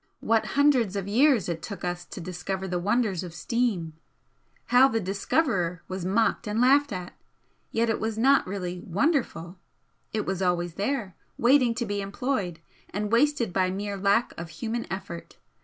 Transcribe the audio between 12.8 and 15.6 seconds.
and wasted by mere lack of human effort.